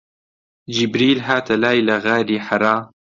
جیبریل 0.73 1.19
هاتە 1.27 1.53
لای 1.63 1.79
لە 1.87 1.95
غاری 2.03 2.39
حەرا 2.47 2.75